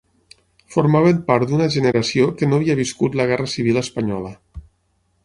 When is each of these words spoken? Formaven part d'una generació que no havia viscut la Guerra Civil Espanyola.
Formaven 0.75 1.19
part 1.27 1.51
d'una 1.51 1.67
generació 1.75 2.31
que 2.39 2.49
no 2.49 2.59
havia 2.61 2.77
viscut 2.81 3.19
la 3.21 3.29
Guerra 3.33 3.49
Civil 3.53 3.79
Espanyola. 3.83 4.33